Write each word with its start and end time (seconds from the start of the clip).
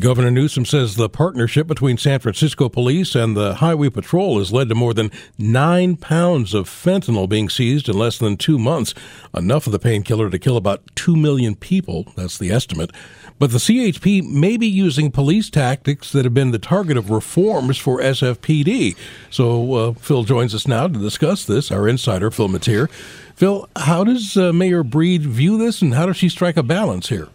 Governor 0.00 0.32
Newsom 0.32 0.64
says 0.64 0.96
the 0.96 1.08
partnership 1.08 1.68
between 1.68 1.98
San 1.98 2.18
Francisco 2.18 2.68
police 2.68 3.14
and 3.14 3.36
the 3.36 3.54
Highway 3.54 3.90
Patrol 3.90 4.40
has 4.40 4.52
led 4.52 4.68
to 4.68 4.74
more 4.74 4.92
than 4.92 5.12
nine 5.38 5.94
pounds 5.94 6.52
of 6.52 6.68
fentanyl 6.68 7.28
being 7.28 7.48
seized 7.48 7.88
in 7.88 7.96
less 7.96 8.18
than 8.18 8.36
two 8.36 8.58
months, 8.58 8.92
enough 9.32 9.68
of 9.68 9.72
the 9.72 9.78
painkiller 9.78 10.30
to 10.30 10.38
kill 10.38 10.56
about 10.56 10.82
two 10.96 11.14
million 11.14 11.54
people. 11.54 12.06
That's 12.16 12.38
the 12.38 12.50
estimate. 12.50 12.90
But 13.38 13.52
the 13.52 13.58
CHP 13.58 14.28
may 14.28 14.56
be 14.56 14.66
using 14.66 15.12
police 15.12 15.48
tactics 15.48 16.10
that 16.10 16.24
have 16.24 16.34
been 16.34 16.50
the 16.50 16.58
target 16.58 16.96
of 16.96 17.10
reforms 17.10 17.78
for 17.78 18.00
SFPD. 18.00 18.96
So 19.30 19.74
uh, 19.74 19.92
Phil 19.92 20.24
joins 20.24 20.56
us 20.56 20.66
now 20.66 20.88
to 20.88 20.98
discuss 20.98 21.44
this, 21.44 21.70
our 21.70 21.86
insider, 21.86 22.32
Phil 22.32 22.48
Matier. 22.48 22.90
Phil, 23.36 23.68
how 23.76 24.02
does 24.02 24.36
uh, 24.36 24.52
Mayor 24.52 24.82
Breed 24.82 25.22
view 25.22 25.56
this 25.56 25.82
and 25.82 25.94
how 25.94 26.06
does 26.06 26.16
she 26.16 26.28
strike 26.28 26.56
a 26.56 26.64
balance 26.64 27.10
here? 27.10 27.28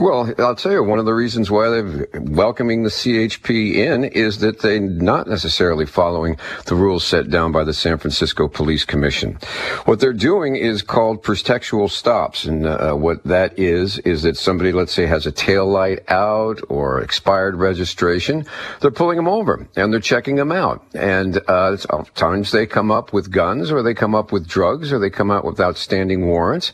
Well, 0.00 0.32
I'll 0.38 0.54
tell 0.54 0.70
you, 0.70 0.84
one 0.84 1.00
of 1.00 1.06
the 1.06 1.12
reasons 1.12 1.50
why 1.50 1.68
they're 1.70 2.08
welcoming 2.20 2.84
the 2.84 2.88
CHP 2.88 3.74
in 3.74 4.04
is 4.04 4.38
that 4.38 4.60
they're 4.60 4.78
not 4.78 5.26
necessarily 5.26 5.86
following 5.86 6.38
the 6.66 6.76
rules 6.76 7.02
set 7.02 7.30
down 7.30 7.50
by 7.50 7.64
the 7.64 7.74
San 7.74 7.98
Francisco 7.98 8.46
Police 8.46 8.84
Commission. 8.84 9.38
What 9.86 9.98
they're 9.98 10.12
doing 10.12 10.54
is 10.54 10.82
called 10.82 11.24
pretextual 11.24 11.90
stops. 11.90 12.44
And 12.44 12.64
uh, 12.64 12.94
what 12.94 13.24
that 13.24 13.58
is, 13.58 13.98
is 14.00 14.22
that 14.22 14.36
somebody, 14.36 14.70
let's 14.70 14.92
say, 14.92 15.06
has 15.06 15.26
a 15.26 15.32
tail 15.32 15.66
light 15.66 16.08
out 16.08 16.60
or 16.68 17.00
expired 17.00 17.56
registration. 17.56 18.44
They're 18.80 18.92
pulling 18.92 19.16
them 19.16 19.26
over 19.26 19.66
and 19.74 19.92
they're 19.92 19.98
checking 19.98 20.36
them 20.36 20.52
out. 20.52 20.80
And 20.94 21.40
uh, 21.48 21.76
times 22.14 22.52
they 22.52 22.66
come 22.66 22.92
up 22.92 23.12
with 23.12 23.32
guns 23.32 23.72
or 23.72 23.82
they 23.82 23.94
come 23.94 24.14
up 24.14 24.30
with 24.30 24.46
drugs 24.46 24.92
or 24.92 25.00
they 25.00 25.10
come 25.10 25.32
out 25.32 25.44
with 25.44 25.58
outstanding 25.58 26.28
warrants. 26.28 26.72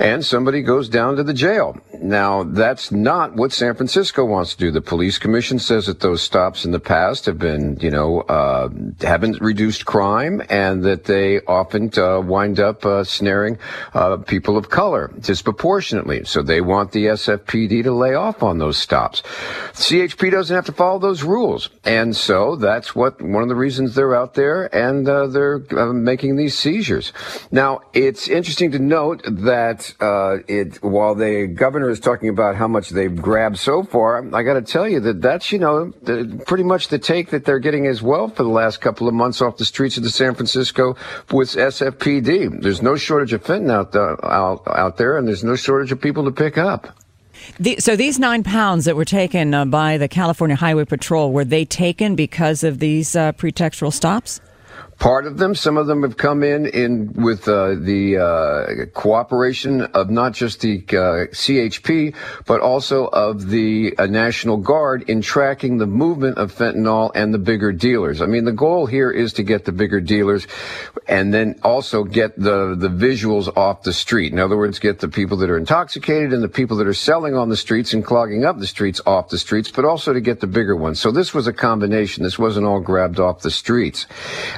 And 0.00 0.24
somebody 0.24 0.62
goes 0.62 0.88
down 0.88 1.14
to 1.14 1.22
the 1.22 1.34
jail. 1.34 1.80
Now, 2.06 2.44
that's 2.44 2.92
not 2.92 3.34
what 3.34 3.52
San 3.52 3.74
Francisco 3.74 4.24
wants 4.24 4.54
to 4.54 4.58
do. 4.58 4.70
The 4.70 4.80
police 4.80 5.18
commission 5.18 5.58
says 5.58 5.86
that 5.86 6.00
those 6.00 6.22
stops 6.22 6.64
in 6.64 6.70
the 6.70 6.78
past 6.78 7.26
have 7.26 7.38
been, 7.38 7.78
you 7.80 7.90
know, 7.90 8.20
uh, 8.20 8.68
haven't 9.00 9.40
reduced 9.40 9.86
crime 9.86 10.40
and 10.48 10.84
that 10.84 11.04
they 11.04 11.40
often 11.40 11.90
uh, 11.98 12.20
wind 12.20 12.60
up 12.60 12.86
uh, 12.86 13.02
snaring 13.02 13.58
uh, 13.92 14.18
people 14.18 14.56
of 14.56 14.70
color 14.70 15.12
disproportionately. 15.18 16.24
So 16.24 16.42
they 16.42 16.60
want 16.60 16.92
the 16.92 17.06
SFPD 17.06 17.82
to 17.82 17.92
lay 17.92 18.14
off 18.14 18.40
on 18.40 18.58
those 18.58 18.78
stops. 18.78 19.22
CHP 19.72 20.30
doesn't 20.30 20.54
have 20.54 20.66
to 20.66 20.72
follow 20.72 21.00
those 21.00 21.24
rules. 21.24 21.70
And 21.84 22.14
so 22.14 22.54
that's 22.54 22.94
what 22.94 23.20
one 23.20 23.42
of 23.42 23.48
the 23.48 23.56
reasons 23.56 23.96
they're 23.96 24.14
out 24.14 24.34
there 24.34 24.72
and 24.74 25.08
uh, 25.08 25.26
they're 25.26 25.62
uh, 25.76 25.92
making 25.92 26.36
these 26.36 26.56
seizures. 26.56 27.12
Now, 27.50 27.80
it's 27.92 28.28
interesting 28.28 28.70
to 28.72 28.78
note 28.78 29.22
that 29.26 29.92
it, 30.48 30.80
while 30.84 31.16
the 31.16 31.48
governor 31.48 31.95
talking 32.00 32.28
about 32.28 32.56
how 32.56 32.68
much 32.68 32.90
they've 32.90 33.14
grabbed 33.14 33.58
so 33.58 33.82
far, 33.82 34.24
I 34.34 34.42
got 34.42 34.54
to 34.54 34.62
tell 34.62 34.88
you 34.88 35.00
that 35.00 35.20
that's, 35.20 35.52
you 35.52 35.58
know, 35.58 35.92
the, 36.02 36.42
pretty 36.46 36.64
much 36.64 36.88
the 36.88 36.98
take 36.98 37.30
that 37.30 37.44
they're 37.44 37.58
getting 37.58 37.86
as 37.86 38.02
well 38.02 38.28
for 38.28 38.42
the 38.42 38.48
last 38.48 38.80
couple 38.80 39.08
of 39.08 39.14
months 39.14 39.40
off 39.40 39.56
the 39.56 39.64
streets 39.64 39.96
of 39.96 40.02
the 40.02 40.10
San 40.10 40.34
Francisco 40.34 40.96
with 41.30 41.50
SFPD. 41.50 42.62
There's 42.62 42.82
no 42.82 42.96
shortage 42.96 43.32
of 43.32 43.42
fentanyl 43.42 43.94
out, 43.94 44.24
out, 44.24 44.62
out 44.66 44.96
there, 44.96 45.16
and 45.18 45.26
there's 45.26 45.44
no 45.44 45.56
shortage 45.56 45.92
of 45.92 46.00
people 46.00 46.24
to 46.24 46.30
pick 46.30 46.58
up. 46.58 46.96
The, 47.60 47.76
so 47.78 47.96
these 47.96 48.18
nine 48.18 48.42
pounds 48.42 48.84
that 48.86 48.96
were 48.96 49.04
taken 49.04 49.54
uh, 49.54 49.64
by 49.64 49.98
the 49.98 50.08
California 50.08 50.56
Highway 50.56 50.84
Patrol 50.84 51.32
were 51.32 51.44
they 51.44 51.64
taken 51.64 52.16
because 52.16 52.64
of 52.64 52.78
these 52.78 53.14
uh, 53.14 53.32
pretextual 53.32 53.92
stops? 53.92 54.40
Part 54.98 55.26
of 55.26 55.38
them. 55.38 55.54
Some 55.54 55.76
of 55.76 55.86
them 55.86 56.02
have 56.02 56.16
come 56.16 56.42
in 56.42 56.66
in 56.66 57.12
with 57.12 57.48
uh, 57.48 57.74
the 57.74 58.18
uh, 58.18 58.86
cooperation 58.94 59.82
of 59.82 60.10
not 60.10 60.32
just 60.32 60.60
the 60.60 60.84
uh, 60.88 61.32
CHP, 61.32 62.14
but 62.46 62.60
also 62.60 63.06
of 63.06 63.48
the 63.48 63.94
uh, 63.98 64.06
National 64.06 64.56
Guard 64.56 65.08
in 65.08 65.20
tracking 65.20 65.78
the 65.78 65.86
movement 65.86 66.38
of 66.38 66.52
fentanyl 66.54 67.10
and 67.14 67.32
the 67.32 67.38
bigger 67.38 67.72
dealers. 67.72 68.22
I 68.22 68.26
mean, 68.26 68.44
the 68.44 68.52
goal 68.52 68.86
here 68.86 69.10
is 69.10 69.32
to 69.34 69.42
get 69.42 69.64
the 69.64 69.72
bigger 69.72 70.00
dealers, 70.00 70.46
and 71.06 71.32
then 71.32 71.58
also 71.62 72.04
get 72.04 72.36
the 72.38 72.74
the 72.76 72.88
visuals 72.88 73.54
off 73.56 73.82
the 73.82 73.92
street. 73.92 74.32
In 74.32 74.38
other 74.38 74.56
words, 74.56 74.78
get 74.78 75.00
the 75.00 75.08
people 75.08 75.36
that 75.38 75.50
are 75.50 75.58
intoxicated 75.58 76.32
and 76.32 76.42
the 76.42 76.48
people 76.48 76.76
that 76.78 76.86
are 76.86 76.94
selling 76.94 77.34
on 77.34 77.48
the 77.48 77.56
streets 77.56 77.92
and 77.92 78.04
clogging 78.04 78.44
up 78.44 78.58
the 78.58 78.66
streets 78.66 79.00
off 79.06 79.28
the 79.28 79.38
streets, 79.38 79.70
but 79.70 79.84
also 79.84 80.12
to 80.12 80.20
get 80.20 80.40
the 80.40 80.46
bigger 80.46 80.76
ones. 80.76 81.00
So 81.00 81.10
this 81.10 81.34
was 81.34 81.46
a 81.46 81.52
combination. 81.52 82.24
This 82.24 82.38
wasn't 82.38 82.66
all 82.66 82.80
grabbed 82.80 83.20
off 83.20 83.40
the 83.40 83.50
streets. 83.50 84.06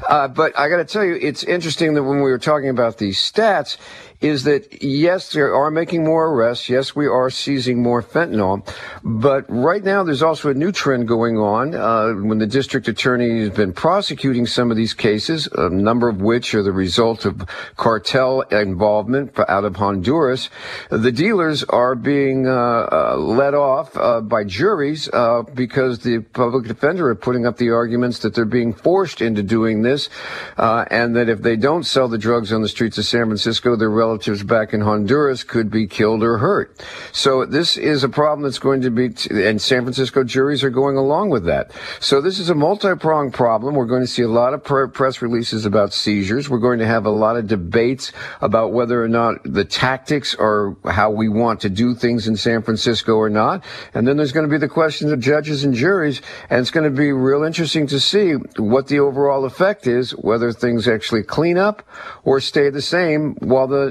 Uh, 0.08 0.27
but 0.28 0.58
I 0.58 0.68
got 0.68 0.76
to 0.78 0.84
tell 0.84 1.04
you, 1.04 1.14
it's 1.14 1.42
interesting 1.44 1.94
that 1.94 2.04
when 2.04 2.18
we 2.18 2.30
were 2.30 2.38
talking 2.38 2.68
about 2.68 2.98
these 2.98 3.18
stats, 3.18 3.76
is 4.20 4.44
that 4.44 4.82
yes, 4.82 5.32
they 5.32 5.40
are 5.40 5.70
making 5.70 6.04
more 6.04 6.26
arrests. 6.26 6.68
Yes, 6.68 6.96
we 6.96 7.06
are 7.06 7.30
seizing 7.30 7.82
more 7.82 8.02
fentanyl. 8.02 8.66
But 9.04 9.44
right 9.48 9.82
now, 9.82 10.02
there's 10.02 10.22
also 10.22 10.50
a 10.50 10.54
new 10.54 10.72
trend 10.72 11.06
going 11.06 11.38
on 11.38 11.74
uh, 11.74 12.14
when 12.14 12.38
the 12.38 12.46
district 12.46 12.88
attorney 12.88 13.40
has 13.40 13.50
been 13.50 13.72
prosecuting 13.72 14.46
some 14.46 14.70
of 14.72 14.76
these 14.76 14.92
cases, 14.92 15.48
a 15.56 15.68
number 15.68 16.08
of 16.08 16.20
which 16.20 16.54
are 16.54 16.64
the 16.64 16.72
result 16.72 17.24
of 17.24 17.46
cartel 17.76 18.40
involvement 18.40 19.38
out 19.48 19.64
of 19.64 19.76
Honduras. 19.76 20.50
The 20.90 21.12
dealers 21.12 21.62
are 21.64 21.94
being 21.94 22.48
uh, 22.48 22.88
uh, 22.90 23.16
let 23.16 23.54
off 23.54 23.96
uh, 23.96 24.20
by 24.20 24.42
juries 24.42 25.08
uh, 25.12 25.42
because 25.54 26.00
the 26.00 26.20
public 26.20 26.66
defender 26.66 27.08
are 27.08 27.14
putting 27.14 27.46
up 27.46 27.56
the 27.56 27.70
arguments 27.70 28.18
that 28.20 28.34
they're 28.34 28.44
being 28.44 28.72
forced 28.72 29.22
into 29.22 29.44
doing 29.44 29.82
this, 29.82 30.08
uh, 30.56 30.84
and 30.90 31.14
that 31.14 31.28
if 31.28 31.42
they 31.42 31.56
don't 31.56 31.84
sell 31.84 32.08
the 32.08 32.18
drugs 32.18 32.52
on 32.52 32.62
the 32.62 32.68
streets 32.68 32.98
of 32.98 33.04
San 33.04 33.26
Francisco, 33.26 33.76
they're 33.76 33.88
relatives 34.08 34.42
back 34.42 34.72
in 34.72 34.80
Honduras 34.80 35.44
could 35.44 35.70
be 35.70 35.86
killed 35.86 36.22
or 36.22 36.38
hurt. 36.38 36.82
So 37.12 37.44
this 37.44 37.76
is 37.76 38.04
a 38.04 38.08
problem 38.08 38.42
that's 38.42 38.58
going 38.58 38.80
to 38.80 38.90
be, 38.90 39.10
t- 39.10 39.28
and 39.46 39.60
San 39.60 39.82
Francisco 39.82 40.24
juries 40.24 40.64
are 40.64 40.70
going 40.70 40.96
along 40.96 41.28
with 41.28 41.44
that. 41.44 41.72
So 42.00 42.22
this 42.22 42.38
is 42.38 42.48
a 42.48 42.54
multi-pronged 42.54 43.34
problem. 43.34 43.74
We're 43.74 43.84
going 43.84 44.00
to 44.00 44.06
see 44.06 44.22
a 44.22 44.28
lot 44.28 44.54
of 44.54 44.64
pr- 44.64 44.86
press 44.86 45.20
releases 45.20 45.66
about 45.66 45.92
seizures. 45.92 46.48
We're 46.48 46.58
going 46.58 46.78
to 46.78 46.86
have 46.86 47.04
a 47.04 47.10
lot 47.10 47.36
of 47.36 47.46
debates 47.46 48.12
about 48.40 48.72
whether 48.72 49.02
or 49.04 49.08
not 49.08 49.42
the 49.44 49.64
tactics 49.64 50.34
are 50.38 50.74
how 50.86 51.10
we 51.10 51.28
want 51.28 51.60
to 51.60 51.68
do 51.68 51.94
things 51.94 52.28
in 52.28 52.36
San 52.36 52.62
Francisco 52.62 53.12
or 53.16 53.28
not. 53.28 53.62
And 53.92 54.08
then 54.08 54.16
there's 54.16 54.32
going 54.32 54.48
to 54.48 54.50
be 54.50 54.58
the 54.58 54.68
questions 54.68 55.12
of 55.12 55.20
judges 55.20 55.64
and 55.64 55.74
juries. 55.74 56.22
And 56.48 56.60
it's 56.60 56.70
going 56.70 56.90
to 56.90 56.96
be 56.96 57.12
real 57.12 57.42
interesting 57.42 57.86
to 57.88 58.00
see 58.00 58.32
what 58.56 58.86
the 58.86 59.00
overall 59.00 59.44
effect 59.44 59.86
is, 59.86 60.12
whether 60.12 60.50
things 60.50 60.88
actually 60.88 61.24
clean 61.24 61.58
up 61.58 61.82
or 62.24 62.40
stay 62.40 62.70
the 62.70 62.80
same 62.80 63.34
while 63.40 63.66
the 63.66 63.90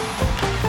Thank 0.00 0.54
you. 0.54 0.59